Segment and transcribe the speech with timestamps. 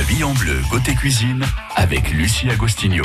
[0.00, 1.44] La vie en bleu côté cuisine
[1.76, 3.04] avec Lucie Agostinho.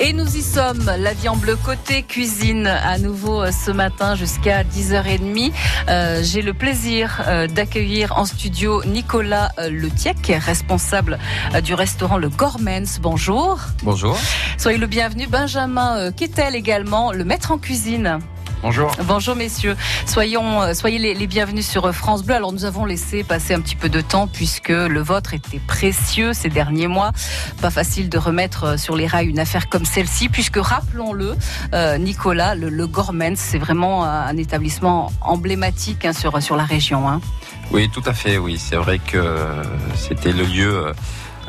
[0.00, 4.14] Et nous y sommes, la vie en bleu côté cuisine, à nouveau euh, ce matin
[4.14, 5.52] jusqu'à 10h30.
[5.90, 11.18] Euh, J'ai le plaisir euh, d'accueillir en studio Nicolas euh, Letiec, responsable
[11.54, 12.98] euh, du restaurant Le Gormens.
[13.02, 13.58] Bonjour.
[13.82, 14.18] Bonjour.
[14.56, 15.26] Soyez le bienvenu.
[15.26, 18.20] Benjamin euh, Kettel également, le maître en cuisine.
[18.62, 18.90] Bonjour.
[19.04, 19.76] Bonjour messieurs,
[20.06, 22.34] soyons, euh, soyez les, les bienvenus sur euh, France Bleu.
[22.34, 26.32] Alors nous avons laissé passer un petit peu de temps puisque le vôtre était précieux
[26.32, 27.12] ces derniers mois.
[27.60, 31.36] Pas facile de remettre euh, sur les rails une affaire comme celle-ci puisque rappelons-le,
[31.74, 37.08] euh, Nicolas, le, le Gormens, c'est vraiment un, établissement emblématique hein, sur, sur la région.
[37.08, 37.20] Hein.
[37.70, 38.58] Oui, tout à fait, oui.
[38.58, 39.62] C'est vrai que
[39.96, 40.92] c'était le lieu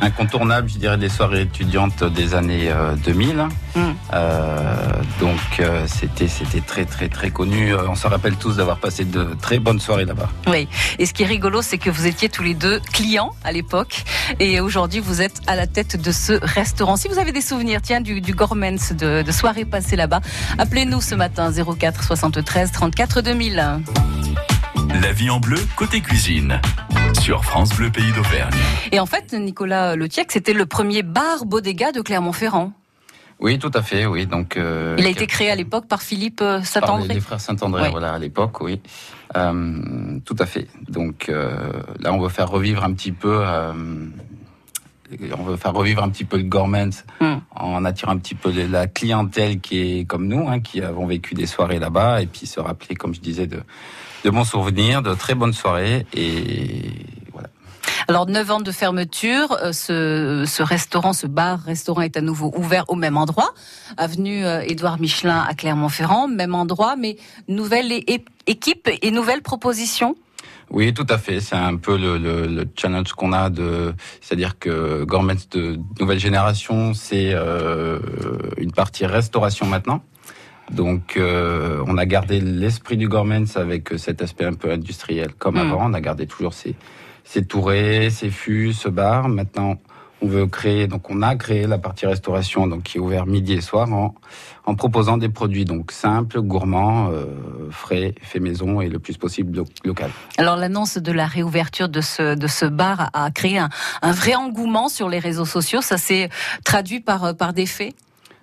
[0.02, 3.48] incontournable, je dirais, des soirées étudiantes des années euh, 2000.
[3.76, 3.80] Mm.
[4.14, 7.74] Euh, donc euh, c'était c'était très très très connu.
[7.74, 10.30] Euh, On se rappelle tous d'avoir passé de très bonnes soirées là-bas.
[10.48, 10.68] Oui,
[11.00, 14.04] et ce qui est rigolo, c'est que vous étiez tous les deux clients à l'époque,
[14.40, 16.96] et aujourd'hui vous êtes à la tête de ce restaurant.
[16.96, 20.22] Si vous avez des souvenirs, tiens, du, du Gormens, de, de soirées passées là-bas,
[20.58, 23.82] appelez-nous ce matin 04 73 34 2000.
[25.02, 26.62] La vie en bleu côté cuisine
[27.14, 28.54] sur France Bleu Pays d'Auvergne.
[28.92, 32.72] Et en fait, Nicolas Letiec, c'était le premier bar bodega de Clermont-Ferrand.
[33.40, 34.26] Oui, tout à fait, oui.
[34.26, 37.14] Donc euh, Il a été créé à l'époque par Philippe euh, par les, Saint-André.
[37.14, 38.82] les frères Saint-André, voilà, à l'époque, oui.
[39.36, 40.68] Euh, tout à fait.
[40.90, 43.42] Donc euh, là, on veut faire revivre un petit peu.
[43.44, 43.74] euh,
[45.38, 46.90] on veut faire revivre un petit peu le Gormans
[47.22, 47.38] Hmm.
[47.56, 51.34] en attirant un petit peu la clientèle qui est comme nous, hein, qui avons vécu
[51.34, 53.62] des soirées là-bas, et puis se rappeler, comme je disais, de,
[54.28, 56.92] de bons souvenirs, de très bonnes soirées, et
[57.32, 57.48] voilà.
[58.10, 62.84] Alors, 9 ans de fermeture, euh, ce, ce restaurant, ce bar-restaurant est à nouveau ouvert
[62.90, 63.54] au même endroit,
[63.96, 67.16] avenue euh, Édouard Michelin à Clermont-Ferrand, même endroit, mais
[67.48, 67.94] nouvelle
[68.48, 70.16] équipe et nouvelle proposition.
[70.70, 71.40] Oui, tout à fait.
[71.40, 76.20] C'est un peu le, le, le challenge qu'on a de, c'est-à-dire que Gourmets de nouvelle
[76.20, 78.00] génération, c'est euh,
[78.58, 80.02] une partie restauration maintenant.
[80.72, 85.56] Donc, euh, on a gardé l'esprit du Gourmets avec cet aspect un peu industriel comme
[85.56, 85.60] Mm.
[85.60, 85.90] avant.
[85.90, 86.76] On a gardé toujours ces,
[87.24, 89.30] ces tourées, ces fûts, ce bar.
[89.30, 89.78] Maintenant,
[90.22, 93.54] on veut créer, donc on a créé la partie restauration, donc qui est ouvert midi
[93.54, 94.16] et soir en,
[94.66, 97.26] en proposant des produits donc simples, gourmands, euh,
[97.70, 100.10] frais, faits maison et le plus possible lo- local.
[100.40, 103.70] Alors, l'annonce de la réouverture de ce, de ce bar a, a créé un,
[104.02, 105.82] un vrai engouement sur les réseaux sociaux.
[105.82, 106.30] Ça s'est
[106.66, 107.94] traduit par, euh, par des faits?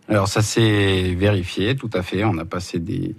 [0.08, 2.24] Alors ça s'est vérifié, tout à fait.
[2.24, 3.14] On a passé des,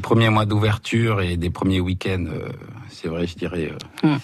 [0.00, 2.48] premiers mois d'ouverture et des premiers week-ends, euh,
[2.88, 3.72] c'est vrai, je dirais,
[4.04, 4.18] euh, Mm.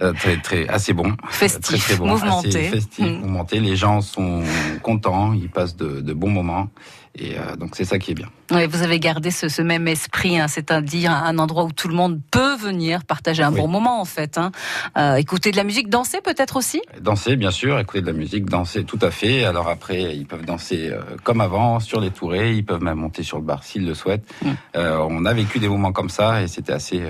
[0.00, 1.14] Euh, très, très, assez bon.
[1.28, 2.48] Festif, très, très bon, mouvementé.
[2.48, 3.20] assez festif, Mm.
[3.20, 3.60] mouvementé.
[3.60, 4.42] Les gens sont
[4.82, 6.68] contents, ils passent de, de bons moments.
[7.14, 8.28] Et euh, donc c'est ça qui est bien.
[8.52, 11.94] Oui, vous avez gardé ce, ce même esprit, hein, c'est-à-dire un endroit où tout le
[11.94, 13.60] monde peut venir partager un Oui.
[13.60, 14.38] bon moment, en fait.
[14.38, 14.50] Hein.
[14.96, 16.80] Euh, écouter de la musique, danser peut-être aussi?
[17.02, 19.44] Danser, bien sûr, écouter de la musique, danser, tout à fait.
[19.44, 23.22] Alors après, ils peuvent danser euh, comme avant sur les tourées, ils peuvent même monter
[23.24, 24.24] sur le bar s'ils le souhaitent.
[24.42, 24.48] Mm.
[24.76, 27.02] Euh, on a vécu des moments comme ça et c'était assez,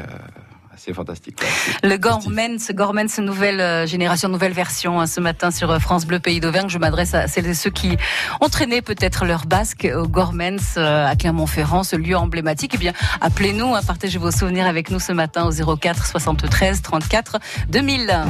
[0.82, 1.38] assez fantastique.
[1.40, 1.46] ouais.
[1.80, 6.06] C'est- Le Gormens, Gormens, nouvelle euh, génération, nouvelle version hein, ce matin sur euh, France
[6.06, 6.68] Bleu Pays d'Auvergne.
[6.68, 7.96] Je m'adresse à celles et ceux qui
[8.40, 12.72] ont traîné peut-être leur basque au Gormens euh, à Clermont-Ferrand, ce lieu emblématique.
[12.74, 17.38] Eh bien, appelez-nous, hein, partagez vos souvenirs avec nous ce matin au 04 73 34
[17.68, 18.24] 2000.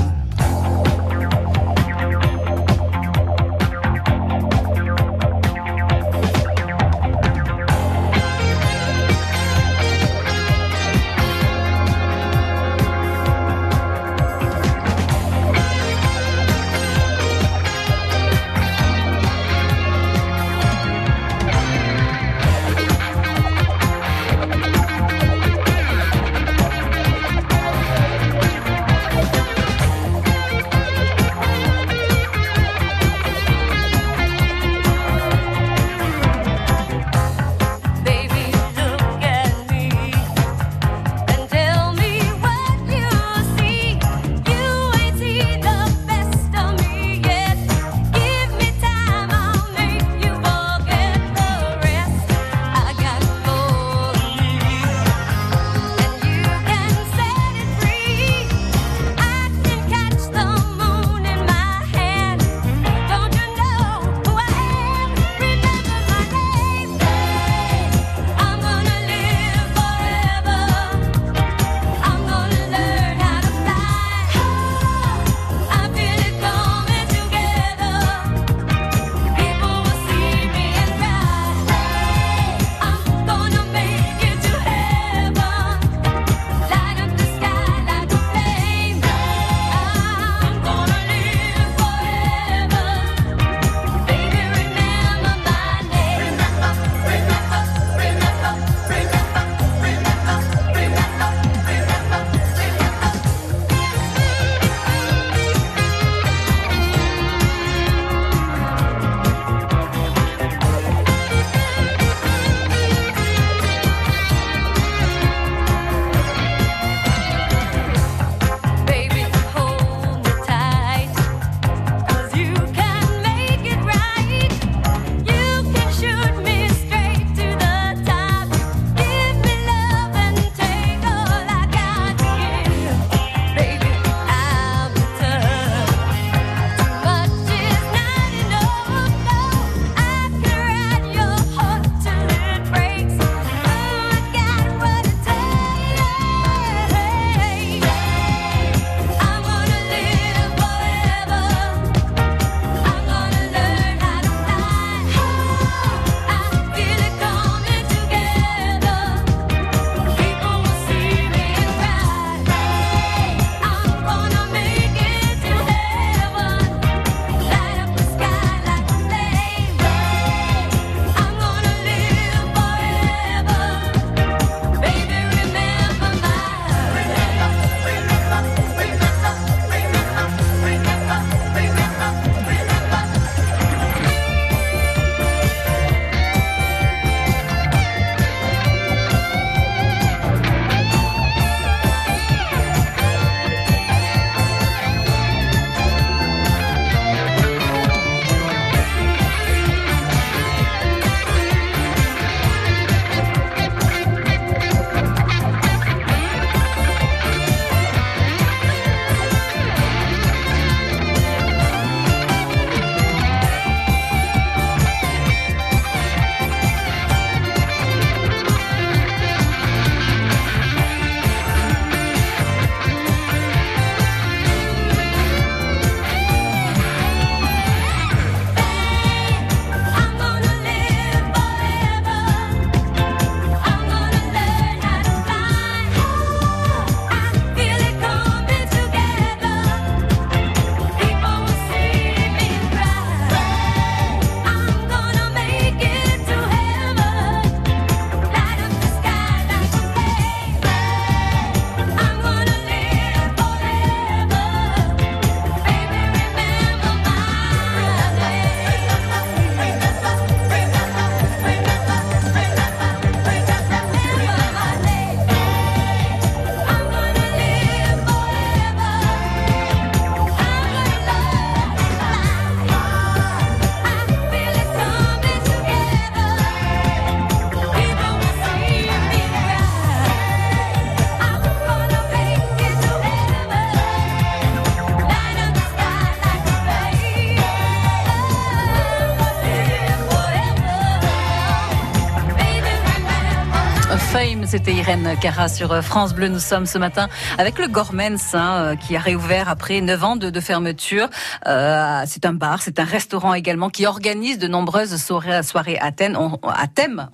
[294.53, 296.29] C'était Irène Cara sur euh, France Bleu.
[296.29, 297.09] Nous sommes ce matin
[297.39, 301.09] avec le Gormens hein, euh, qui a réouvert après 9 ans de, fermeture.
[301.47, 306.19] Euh, c'est un bar, c'est un restaurant également qui organise de nombreuses soirées, à, thème.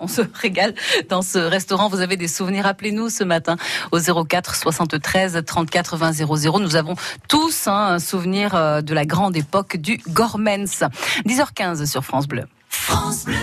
[0.01, 0.73] On, se régale
[1.07, 1.87] dans ce restaurant.
[1.87, 3.55] Vous avez des souvenirs Appelez-nous ce matin
[3.93, 6.59] au 04 73 34 20 00.
[6.59, 6.95] Nous avons
[7.29, 10.83] tous hein, un souvenir de la grande époque du Gormens.
[11.25, 12.43] 10h15 sur France Bleu.
[12.67, 13.35] France Bleu.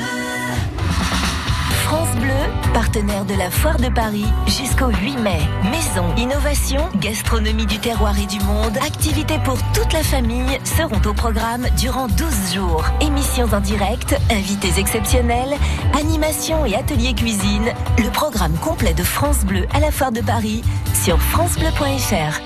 [2.17, 5.41] France Bleu, partenaire de la Foire de Paris jusqu'au 8 mai.
[5.71, 11.15] Maison, innovation, gastronomie du terroir et du monde, activités pour toute la famille seront au
[11.15, 12.85] programme durant 12 jours.
[13.01, 15.57] Émissions en direct, invités exceptionnels,
[15.99, 17.73] animations et ateliers cuisine.
[17.99, 20.63] Le programme complet de France Bleu à la Foire de Paris
[20.95, 22.41] sur francebleu.fr.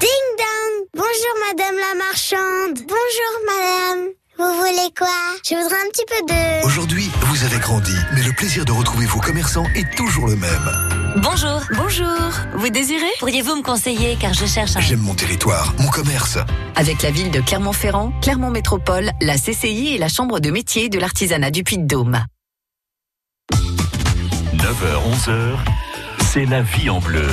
[0.00, 2.78] Ding dong Bonjour madame la marchande.
[2.86, 4.21] Bonjour madame.
[4.38, 5.08] Vous voulez quoi?
[5.44, 6.66] Je voudrais un petit peu de...
[6.66, 10.70] Aujourd'hui, vous avez grandi, mais le plaisir de retrouver vos commerçants est toujours le même.
[11.22, 11.60] Bonjour.
[11.76, 12.30] Bonjour.
[12.54, 13.10] Vous désirez?
[13.18, 14.80] Pourriez-vous me conseiller car je cherche un...
[14.80, 16.38] J'aime mon territoire, mon commerce.
[16.76, 20.98] Avec la ville de Clermont-Ferrand, Clermont Métropole, la CCI et la Chambre de métier de
[20.98, 22.24] l'artisanat du Puy-de-Dôme.
[23.52, 25.56] 9h-11h,
[26.32, 27.28] c'est la vie en bleu.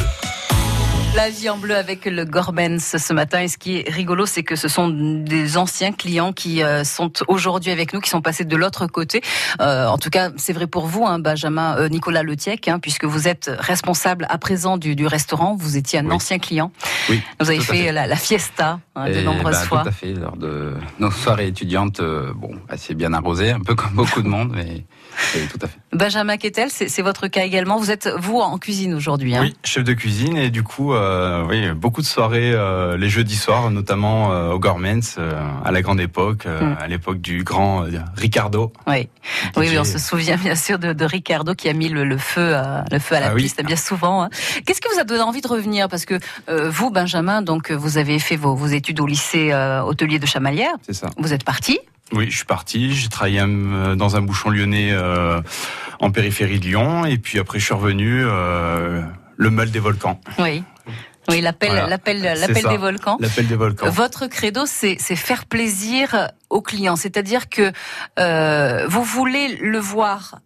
[1.16, 3.42] La vie en bleu avec le Gorbens ce matin.
[3.42, 7.12] Et ce qui est rigolo, c'est que ce sont des anciens clients qui euh, sont
[7.28, 9.22] aujourd'hui avec nous, qui sont passés de l'autre côté.
[9.60, 13.06] Euh, en tout cas, c'est vrai pour vous, hein, Benjamin euh, Nicolas Letiec, hein, puisque
[13.06, 15.56] vous êtes responsable à présent du, du restaurant.
[15.60, 16.14] Vous étiez un Oui.
[16.14, 16.72] ancien client.
[17.10, 17.22] Oui.
[17.40, 17.92] Vous avez fait, fait.
[17.92, 19.82] La, la fiesta hein, de Et, nombreuses bah, fois.
[19.82, 23.76] Tout à fait, lors de nos soirées étudiantes, euh, bon, assez bien arrosées, un peu
[23.76, 24.86] comme beaucoup de monde, mais
[25.36, 25.78] oui, tout à fait.
[25.94, 27.78] Benjamin Kettel, c'est votre cas également.
[27.78, 29.36] Vous êtes vous en cuisine aujourd'hui.
[29.36, 29.42] Hein?
[29.44, 33.36] Oui, chef de cuisine et du coup, euh, oui, beaucoup de soirées euh, les jeudis
[33.36, 35.32] soirs, notamment euh, au Gormens, euh,
[35.66, 36.78] à la grande époque, euh, Mm.
[36.80, 38.72] à l'époque du grand euh, Ricardo.
[38.88, 39.08] Oui.
[39.58, 42.18] Oui, oui, on se souvient bien sûr de, de Ricardo qui a mis le, le
[42.18, 43.44] feu, à, le feu à la Ah oui.
[43.44, 44.24] piste bien souvent.
[44.24, 44.30] hein.
[44.66, 45.88] Qu'est-ce qui vous a donné envie de revenir?
[45.88, 49.82] Parce que euh, vous, Benjamin, donc vous avez fait vos, vos études au lycée euh,
[49.84, 50.74] hôtelier de Chamalières.
[50.86, 51.10] C'est ça.
[51.18, 51.80] Vous êtes parti.
[52.12, 52.94] Oui, je suis parti.
[52.96, 55.42] J'ai travaillé euh, dans un bouchon lyonnais euh,
[56.00, 58.24] en périphérie de Lyon, et puis après je suis revenu.
[58.26, 59.02] euh,
[59.38, 60.20] le mal des volcans.
[60.38, 60.64] Oui.
[61.30, 61.88] Oui, l'appel, Voilà.
[61.88, 63.18] l'appel, l'appel des volcans.
[63.22, 63.90] L'appel des volcans.
[63.90, 66.96] Votre credo, c'est c'est faire plaisir aux clients.
[66.98, 67.72] C'est-à-dire que
[68.20, 70.40] euh, vous voulez le voir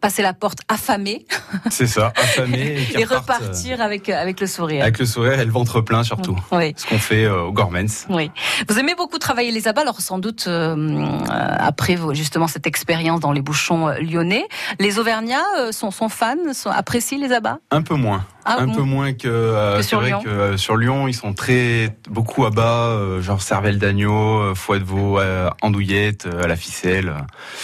[0.00, 1.24] passer la porte affamé
[1.70, 4.82] C'est ça, affamé et, qui et repartent, repartir avec, avec le euh, sourire.
[4.82, 6.36] avec le sourire et le ventre plein surtout.
[6.52, 6.74] Oui.
[6.76, 8.06] Ce qu'on fait euh, au Gormens.
[8.08, 8.30] Oui.
[8.68, 11.26] Vous aimez beaucoup travailler les abats, alors sans doute euh, euh,
[11.58, 14.46] après justement cette expérience dans les bouchons euh, lyonnais,
[14.78, 17.58] les Auvergnats euh, sont, sont fans, sont, apprécient les abats?
[17.70, 18.24] Un peu moins.
[18.44, 20.20] Ah, un bon peu moins que, euh, Que sur vrai Lyon.
[20.24, 24.84] que euh, sur Lyon ils sont très beaucoup euh, genre cervelle d'agneau euh, foie de
[24.84, 27.12] veau euh, andouillette euh, à la ficelle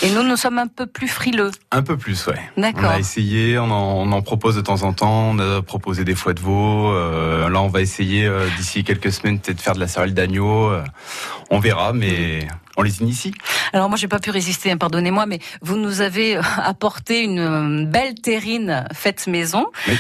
[0.03, 1.51] Et nous, nous sommes un peu plus frileux.
[1.73, 2.41] un peu plus ouais.
[2.57, 6.05] On a essayé on en, on en propose de temps en temps on a proposé
[6.05, 9.75] des foies de veau euh, là on va essayer euh, d'ici quelques semaines peut-être faire
[9.75, 10.85] de la cervelle d'agneau euh,
[11.51, 13.33] on verra mais on les initie
[13.73, 17.39] Alors moi, j'ai pas pu résister, hein, pardonnez-moi, mais vous nous avez euh, apporté une
[17.39, 19.95] euh, belle terrine faite maison, Oui.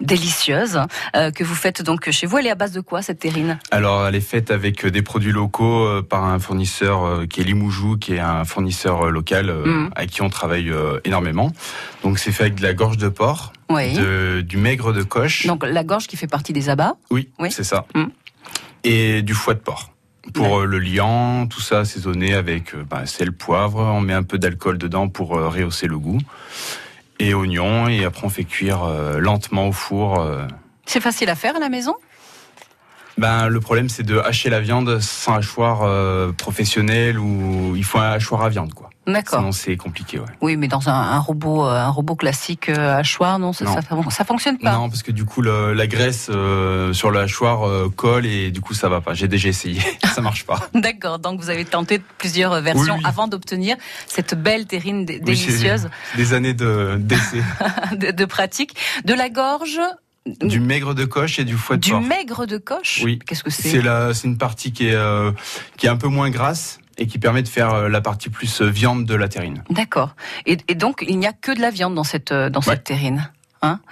[0.00, 0.80] délicieuse,
[1.16, 2.38] euh, que vous faites donc chez vous.
[2.38, 3.58] Elle est à base de quoi cette terrine?
[3.70, 7.44] Alors elle est faite avec des produits locaux euh, par un fournisseur euh, qui est
[7.44, 9.90] Limoujou qui est un fournisseur local Mhm.
[9.96, 10.72] avec qui on travaille
[11.04, 11.52] énormément
[12.02, 13.94] donc c'est fait avec de la gorge de porc Oui.
[13.94, 15.46] de- du maigre de coche.
[15.46, 16.94] Donc la gorge qui fait partie des abats.
[17.10, 17.50] oui, oui.
[17.52, 17.84] c'est ça.
[17.94, 18.04] Mm.
[18.84, 19.92] Et du foie de porc.
[20.34, 20.62] Pour Ouais.
[20.62, 23.80] euh, le liant, tout ça assaisonné avec euh, bah, sel, poivre.
[23.80, 26.18] On met un peu d'alcool dedans pour euh, rehausser le goût.
[27.18, 27.88] Et oignon.
[27.88, 28.84] Et après, on fait cuire
[29.18, 30.26] lentement au four.
[30.86, 31.94] C'est facile à faire à la maison?
[33.18, 37.98] Ben, le problème, c'est de hacher la viande sans hachoir euh, professionnel ou il faut
[37.98, 38.89] un hachoir à viande, quoi.
[39.12, 39.38] D'accord.
[39.40, 40.26] Sinon, c'est compliqué, ouais.
[40.40, 43.74] Oui, mais dans un, un robot, euh, un robot classique euh, hachoir, non, ça, Non.
[43.74, 44.72] ça, ça fonctionne pas.
[44.72, 48.50] Non, parce que du coup, le- la graisse euh, sur le hachoir euh, colle et
[48.50, 49.14] du coup, ça va pas.
[49.14, 49.80] J'ai déjà essayé.
[50.14, 50.60] ça marche pas.
[50.74, 51.18] D'accord.
[51.18, 53.08] Donc vous avez tenté plusieurs euh, versions Oui, oui.
[53.08, 53.76] avant d'obtenir
[54.06, 57.42] cette belle terrine dé- Oui, c'est- délicieuse Des années de d'essai.
[57.96, 58.74] de, de pratique.
[59.04, 59.80] De la gorge,
[60.42, 62.00] du maigre de coche et du foie de du porc.
[62.02, 63.00] maigre de coche.
[63.04, 63.18] Oui.
[63.26, 65.32] Qu'est-ce que C'est c'est la, c'est une partie qui est euh,
[65.78, 68.60] qui est un peu moins grasse et qui permet de faire euh, la partie plus
[68.62, 69.64] euh, viande de la terrine.
[69.70, 70.14] D'accord.
[70.46, 72.66] Et, et donc il n'y a que de la viande dans cette euh, dans Ouais.
[72.74, 73.28] cette terrine.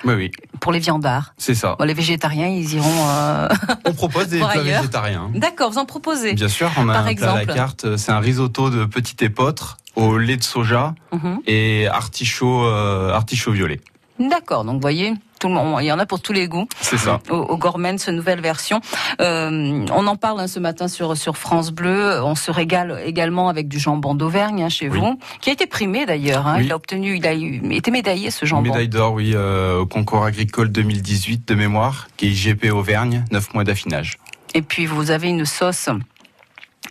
[0.05, 1.35] Oui, oui, Pour les viandards.
[1.37, 1.77] c'est ça.
[1.79, 3.07] Bon, les végétariens, ils iront.
[3.11, 3.49] euh,
[3.85, 5.31] On propose des plats végétariens.
[5.35, 6.33] D'accord, vous en proposez.
[6.33, 7.97] Bien sûr, on a Par un plat à la exemple carte.
[7.99, 11.41] C'est un risotto de petite épeautre au lait de soja Mhm.
[11.47, 13.81] et artichaut euh, artichaut violet.
[14.19, 14.65] D'accord.
[14.65, 16.67] Donc vous voyez, Tout le monde, il y en a pour tous les goûts.
[16.81, 17.21] C'est ça.
[17.31, 18.81] Au, au Gourmand, ce nouvelle version.
[19.21, 22.21] Euh, on en parle hein, ce matin sur sur France Bleu.
[22.23, 24.99] On se régale également avec du jambon d'Auvergne hein, chez Oui.
[24.99, 26.47] vous, qui a été primé d'ailleurs.
[26.47, 26.57] Hein.
[26.59, 26.65] Oui.
[26.67, 27.33] Il a obtenu, il a
[27.75, 28.63] été médaillé ce jambon.
[28.71, 33.55] Médaille d'or, oui, euh, au concours agricole 2018 de mémoire, qui est IGP Auvergne, 9
[33.55, 34.19] mois d'affinage.
[34.55, 35.89] Et puis vous avez une sauce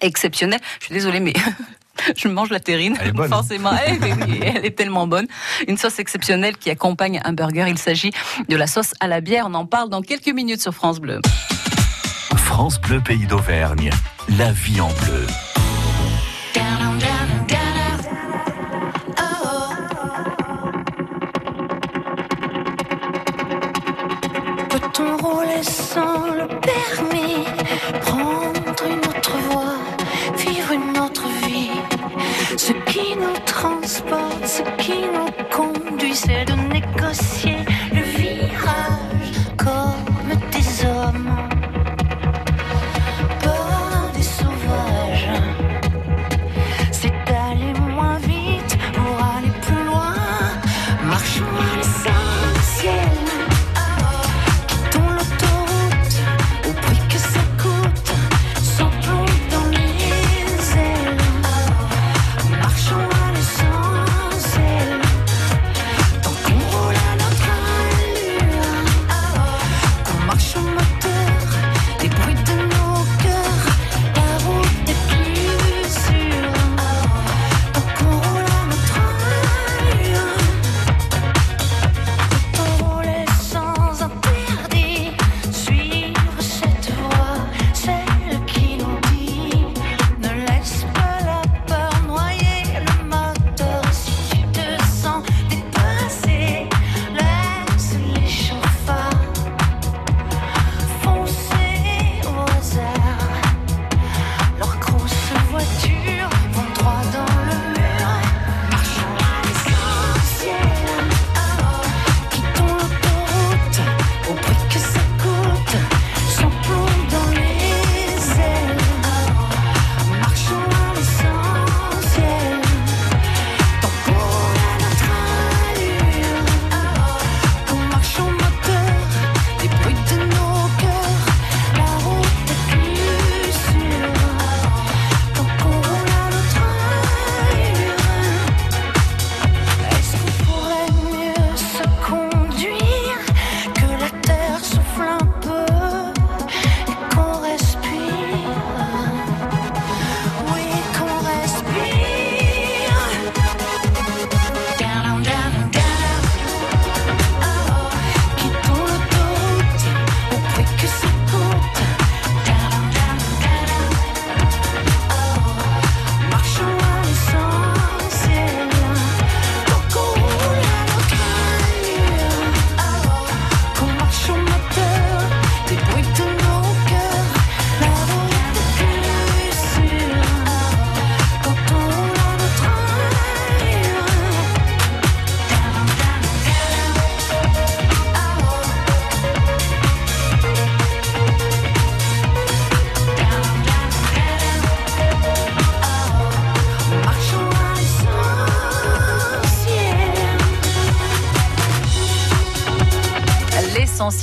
[0.01, 0.59] exceptionnelle.
[0.79, 1.33] Je suis désolée, mais
[2.15, 2.97] je mange la terrine.
[3.01, 3.29] Elle est bonne.
[3.29, 5.27] Forcément, elle, est- elle est tellement bonne.
[5.67, 7.65] Une sauce exceptionnelle qui accompagne un burger.
[7.67, 8.11] Il s'agit
[8.49, 9.45] de la sauce à la bière.
[9.49, 11.21] On en parle dans quelques minutes sur France Bleu.
[12.35, 13.89] France Bleu Pays d'Auvergne.
[14.37, 15.25] La vie en bleu.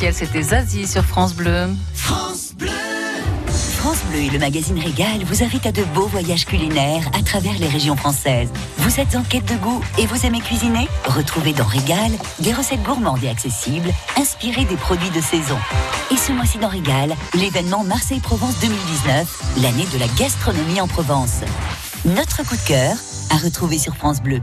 [0.04, 1.68] L'essentiel, c'était Zazie sur France Bleu.
[1.94, 2.52] France
[4.10, 7.68] Bleu et le magazine Régal vous invitent à de beaux voyages culinaires à travers les
[7.68, 8.50] régions françaises.
[8.78, 10.88] Vous êtes en quête de goût et vous aimez cuisiner?
[11.06, 15.58] Retrouvez dans Régal des recettes gourmandes et accessibles, inspirées des produits de saison.
[16.10, 21.40] Et ce mois-ci dans Régal, l'événement Marseille-Provence 2019, l'année de la gastronomie en Provence.
[22.04, 22.96] Notre coup de cœur
[23.30, 24.42] à retrouver sur France Bleu.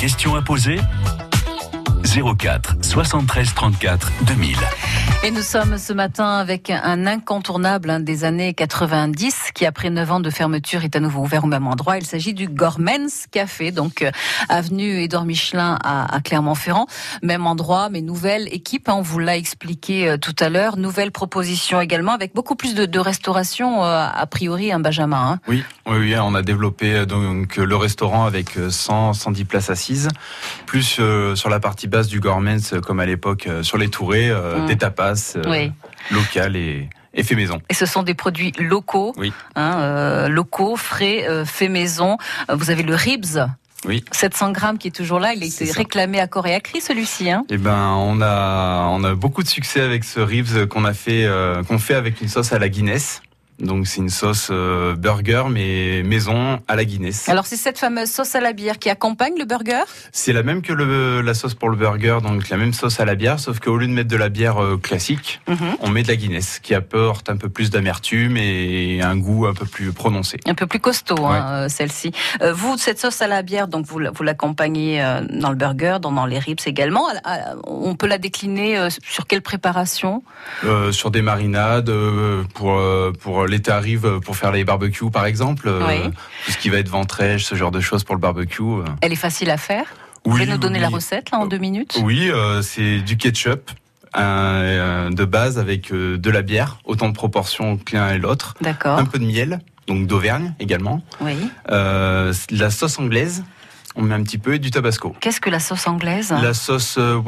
[0.00, 0.80] Question à poser?
[2.02, 4.56] 04 73 34 2000.
[5.22, 10.12] Et nous sommes ce matin avec un incontournable hein, des années 90 qui, après 9
[10.12, 11.98] ans de fermeture, est à nouveau ouvert au même endroit.
[11.98, 14.10] Il s'agit du Gormens Café, donc euh,
[14.48, 16.86] avenue Édouard Michelin à, à Clermont-Ferrand.
[17.22, 18.88] Même endroit, mais nouvelle équipe.
[18.88, 20.78] hein, on vous l'a expliqué euh, tout à l'heure.
[20.78, 25.32] Nouvelle proposition également avec beaucoup plus de, de restauration euh, a priori, un Benjamin.
[25.34, 25.40] hein.
[25.48, 30.08] Oui, oui, oui, on a développé donc le restaurant avec euh, 100, 110 places assises,
[30.64, 30.98] plus
[31.34, 34.66] sur la partie basse du Gormens, comme à l'époque sur les tourées, Mm.
[34.66, 35.72] des tapas euh, Oui.
[36.10, 37.60] locales et, et fait maison.
[37.68, 39.32] Et ce sont des produits locaux, Oui.
[39.56, 42.16] hein, euh, locaux, frais, euh, faits maison.
[42.52, 43.38] Vous avez le ribs.
[43.86, 44.04] Oui.
[44.12, 45.72] 700 grammes qui est toujours là, il a été ça.
[45.78, 47.30] réclamé à corps et à cri celui-ci.
[47.30, 50.92] Hein Eh ben, on a on a beaucoup de succès avec ce ribs qu'on a
[50.92, 53.22] fait euh, qu'on fait avec une sauce à la Guinness.
[53.60, 57.28] Donc c'est une sauce euh, burger mais maison à la Guinness.
[57.28, 59.82] Alors c'est cette fameuse sauce à la bière qui accompagne le burger?
[60.12, 63.04] C'est la même que le, la sauce pour le burger, donc la même sauce à
[63.04, 65.76] la bière, sauf qu'au lieu de mettre de la bière euh, classique, Mhm.
[65.80, 69.54] on met de la Guinness, qui apporte un peu plus d'amertume et un goût un
[69.54, 70.38] peu plus prononcé.
[70.46, 72.12] Un peu plus costaud, hein, euh, celle-ci.
[72.42, 76.12] Euh, vous, cette sauce à la bière, donc vous, vous l'accompagnez dans le burger, dans,
[76.12, 77.06] dans les ribs également.
[77.64, 80.22] On peut la décliner sur quelle préparation?
[80.92, 81.92] Sur des marinades,
[82.54, 82.80] pour
[83.20, 86.10] pour l'été arrive pour faire les barbecues par exemple, euh, Oui.
[86.46, 88.62] tout ce qui va être ventrèche, ce genre de choses pour le barbecue.
[88.62, 88.84] euh.
[89.02, 89.84] Elle est facile à faire
[90.24, 90.82] Vous Oui, pouvez nous donner oui.
[90.82, 91.98] la recette là en deux minutes?
[92.02, 93.70] Oui, euh, c'est du ketchup.
[94.12, 98.54] un- de base avec euh, de la bière, autant de proportions que l'un et l'autre.
[98.60, 98.98] D'accord.
[98.98, 101.00] Un peu de miel, donc d'Auvergne également.
[101.20, 101.36] Oui.
[101.70, 103.44] Euh, la sauce anglaise,
[103.96, 105.14] on met un petit peu et du tabasco.
[105.20, 107.20] Qu'est-ce que la sauce anglaise La sauce euh,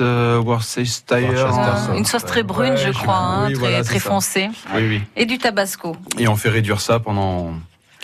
[0.00, 1.90] euh, Worcestershire.
[1.90, 4.48] Euh, Une sauce très brune, Ouais, je crois, hein, oui, très, voilà, très foncée.
[4.74, 5.02] Oui, oui.
[5.16, 5.96] Et du tabasco.
[6.18, 7.52] Et on fait réduire ça pendant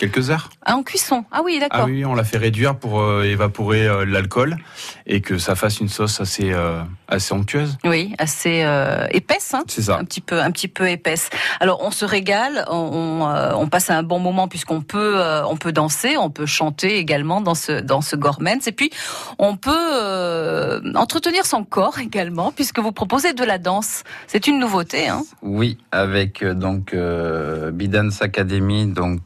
[0.01, 0.49] quelques heures.
[0.65, 1.23] Ah, en cuisson.
[1.31, 1.81] Ah oui, d'accord.
[1.83, 4.57] Ah oui, on la fait réduire pour euh, évaporer euh, l'alcool
[5.05, 7.77] et que ça fasse une sauce assez euh, assez onctueuse.
[7.83, 9.97] Oui, assez euh, épaisse, hein C'est ça.
[9.99, 11.29] un petit peu, un petit peu épaisse.
[11.59, 15.45] Alors on se régale, on, on, euh, on passe un bon moment puisqu'on peut, euh,
[15.45, 18.89] on peut danser, on peut chanter également dans ce dans ce Gormens, et puis
[19.37, 24.03] on peut euh, entretenir son corps également puisque vous proposez de la danse.
[24.25, 29.21] C'est une nouveauté, hein Oui, avec donc euh, Bidance Academy, donc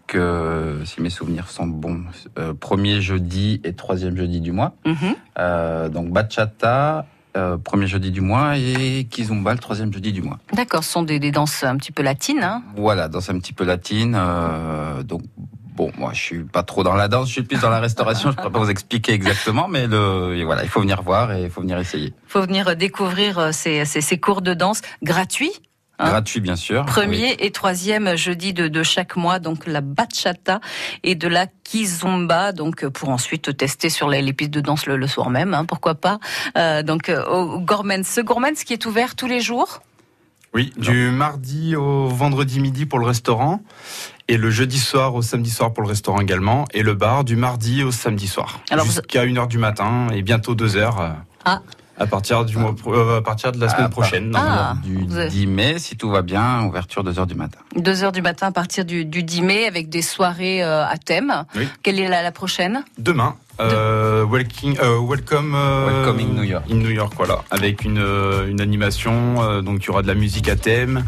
[0.65, 2.03] euh, si mes souvenirs sont bons,
[2.39, 4.73] euh, premier jeudi et troisième jeudi du mois.
[4.85, 5.15] Mhm.
[5.39, 7.05] Euh, donc bachata,
[7.65, 10.39] premier jeudi du mois et kizomba le troisième jeudi du mois.
[10.53, 12.41] D'accord, ce sont des, des danses un petit peu latines.
[12.43, 14.15] Hein Voilà, danse un petit peu latine.
[14.17, 15.21] euh, donc
[15.75, 18.31] bon, moi je suis pas trop dans la danse, je suis plus dans la restauration.
[18.31, 21.49] je pourrais pas vous expliquer exactement, mais le voilà, il faut venir voir et il
[21.49, 22.13] faut venir essayer.
[22.25, 25.51] faut venir découvrir ces, ces, ces cours de danse gratuits.
[25.99, 26.85] Hein Gratuit bien sûr.
[26.85, 27.35] Premier Oui.
[27.39, 30.59] et troisième jeudi de, de chaque mois, donc la bachata
[31.03, 34.85] et de la kizomba, donc euh, pour ensuite tester sur les, les pistes de danse
[34.85, 36.19] le, le soir même, hein, pourquoi pas.
[36.57, 39.81] Euh, donc euh, au Gormens, ce Gormens qui est ouvert tous les jours?
[40.53, 43.59] Oui, du mardi au vendredi midi pour le restaurant
[44.29, 47.35] et le jeudi soir au samedi soir pour le restaurant également et le bar du
[47.35, 51.09] mardi au samedi soir jusqu'à 1h du matin et bientôt 2h euh,
[51.43, 51.61] Ah.
[51.97, 54.31] À partir du mois pro- euh, à partir de la semaine prochaine.
[54.31, 57.59] partir Ah, du vous avez- 10 mai, si tout va bien, ouverture 2h du matin.
[57.75, 60.97] Deux heures du matin à partir du, du 10 mai avec des soirées euh, à
[60.97, 61.45] thème.
[61.55, 61.67] Oui.
[61.83, 62.83] Quelle est la, la prochaine?
[62.97, 66.65] Demain, euh, welcome, euh, welcome, euh, Welcome in New York.
[66.69, 69.41] in New York, voilà, avec une, euh, une animation.
[69.43, 71.05] euh, donc il y aura de la musique à thème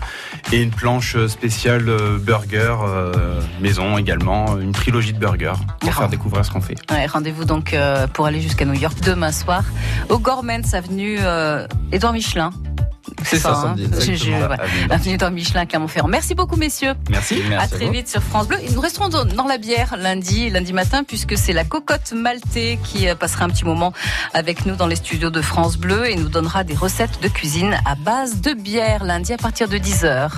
[0.51, 5.99] et une planche spéciale euh, burger euh, maison également, une trilogie de burgers pour Ah.
[5.99, 6.75] faire découvrir ce qu'on fait.
[6.91, 9.63] Ouais, Rendez-vous donc euh, pour aller jusqu'à New York demain soir
[10.09, 12.51] au Gormens avenue euh, Édouard Michelin.
[13.23, 14.57] C'est ça, hein samedi, Je- ouais.
[14.89, 16.07] avenue Édouard Michelin, Clermont-Ferrand.
[16.07, 16.93] Merci beaucoup, messieurs.
[17.09, 17.41] Merci.
[17.49, 18.57] Merci à très vite sur France Bleu.
[18.63, 22.79] Et nous resterons dans, dans la bière lundi, lundi matin, puisque c'est la cocotte maltais
[22.83, 23.91] qui euh, passera un petit moment
[24.33, 27.77] avec nous dans les studios de France Bleu et nous donnera des recettes de cuisine
[27.85, 30.29] à base de bière lundi à partir de 10h.